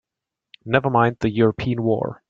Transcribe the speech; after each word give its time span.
Never 0.65 0.89
mind 0.89 1.17
the 1.19 1.29
European 1.29 1.83
war! 1.83 2.19